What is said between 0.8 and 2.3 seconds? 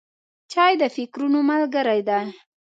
د فکرونو ملګری دی.